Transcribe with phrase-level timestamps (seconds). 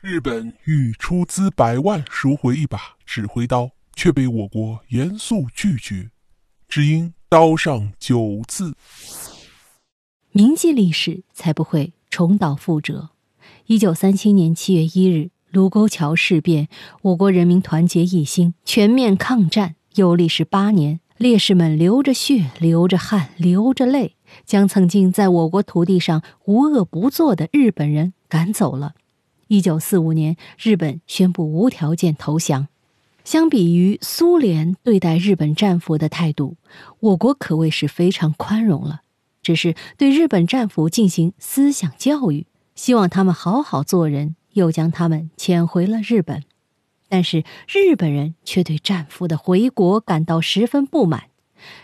[0.00, 6.10] 日本欲出资百万赎回一把指挥刀，却被我国严肃拒绝，
[6.68, 8.76] 只因刀上九字。
[10.30, 13.10] 铭记历史，才不会重蹈覆辙。
[13.66, 16.68] 一九三七年七月一日，卢沟桥事变，
[17.02, 21.00] 我国人民团结一心，全面抗战，又历时八年。
[21.16, 24.14] 烈士们流着血、流着汗、流着泪，
[24.46, 28.94] 将曾经在我国土地上无恶不作的日本人赶走了。
[29.48, 32.68] 一九四五年，日本宣布无条件投降。
[33.24, 36.56] 相比于苏联对待日本战俘的态度，
[37.00, 39.00] 我国可谓是非常宽容了。
[39.42, 46.44] 只是对日本战俘进行思想教育，希望他们好好做人，又将他们遣回了日本。
[47.08, 51.24] 但是日本人却对战俘的回国感到十分不满。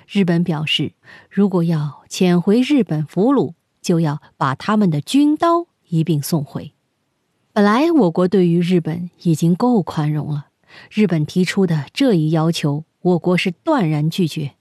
[0.06, 0.92] 日本表示，
[1.30, 6.73] 如果要遣回日本俘虏，就要把他们的军刀一并送回。
[7.54, 10.48] 本来我国对于日本已经够宽容了，
[10.90, 14.54] 日本提出的这一要求，我国是断然拒绝。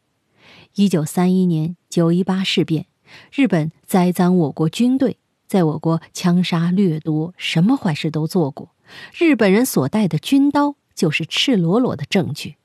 [0.75, 2.85] 一九三一年九一八事变，
[3.33, 8.69] 日本栽赃我国军队，在我国枪杀掠夺，什么坏事都做过。
[9.17, 12.57] 日本人所带的军刀就是赤裸裸的证据。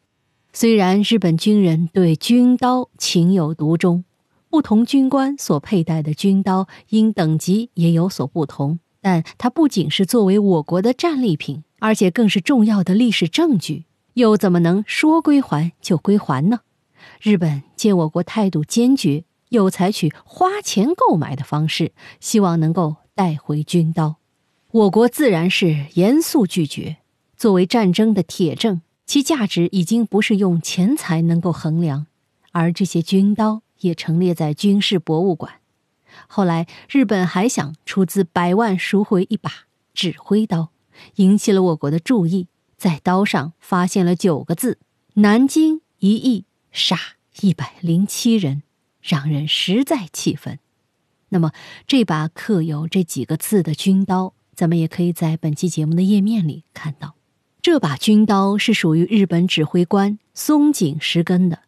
[0.52, 4.04] 虽然日本军人对军刀情有独钟，
[4.50, 16.60] 不同军官所佩戴的军刀因等级也有所不同，但它不仅是作为我国的战利品，而且更是重要的历史证据，又怎么能说归还就归还呢？
[17.22, 24.16] 日本见我国态度坚决，又采取花钱购买的方式，希望能够带回军刀。
[24.72, 26.98] 我国自然是严肃拒绝。
[27.34, 32.04] 作为战争的铁证，其价值已经不是用钱财能够衡量。
[32.52, 35.57] 而这些军刀也陈列在军事博物馆。
[36.26, 39.50] 后来，日本还想出资百万赎回一把
[39.94, 40.70] 指挥刀，
[41.16, 42.48] 引起了我国的注意。
[42.76, 44.78] 在刀上发现了九个字
[45.14, 46.98] ：“南京一役杀
[47.40, 48.62] 一百零七人”，
[49.02, 50.58] 让人实在气愤。
[51.30, 51.52] 那么，
[51.86, 54.34] 这把刻有这几个字的军刀。
[54.54, 57.14] 咱们也可以在本期节目的页面里看到，
[57.62, 61.60] 这把军刀是属于日本指挥官松井石根的。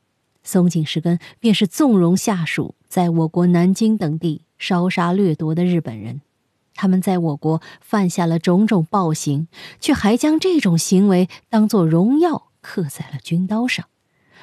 [0.43, 6.23] 松井石根便是纵容下属在我国南京等地烧杀掠夺的日本人，
[6.75, 13.87] 他们在我国犯下了种种暴行，却还将这种行为当作荣耀刻在了军刀上。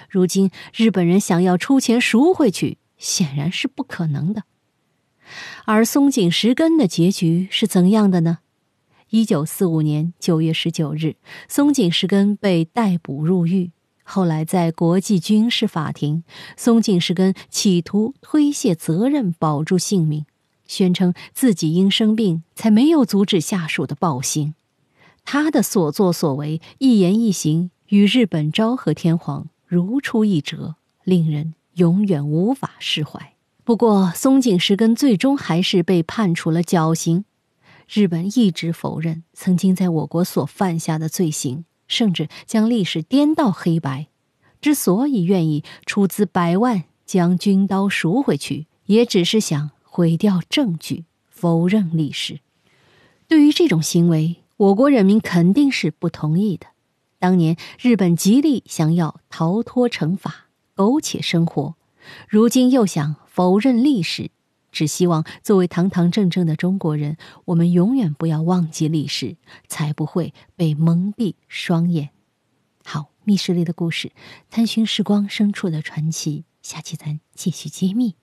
[0.09, 4.43] 如今日本人想要出钱赎回去，显然是不可能的。
[5.65, 8.39] 而松井石根的结局是怎样的呢？
[9.09, 11.15] 一九四五年九月十九日，
[11.47, 13.71] 松井石根被逮捕入狱。
[14.09, 16.23] 后来在国际军事法庭，
[16.55, 20.25] 松井石根企图推卸责任，保住性命，
[20.65, 24.55] 宣称自己因生病才没有阻止下属的暴行。
[25.25, 33.33] 他的所作所为、一言一行，与日本昭和天皇如出一辙，令人永远无法释怀。
[33.65, 37.25] 不过，松井石根最终还是被判处了绞刑。
[37.89, 44.07] 日本一直否认曾经在我国所犯下的罪行，甚至将历史颠倒黑白。
[44.61, 52.39] 之所以愿意出资百万将军刀赎回去，也只是想毁掉证据，否认历史。
[53.27, 56.67] 对于这种行为，我国人民肯定是不同意的。
[57.19, 61.75] 当年日本极力想要逃脱惩罚，苟且生活，
[62.27, 63.15] 如今又想。
[63.37, 64.31] 否认历史，
[64.77, 69.35] 只希望作为堂堂正正的中国人，我们永远不要忘记历史，
[69.67, 72.11] 才不会被蒙蔽双眼。
[72.83, 74.11] 好，密室里的故事，
[74.51, 78.17] 探寻时光深处的传奇，下期咱继续揭秘。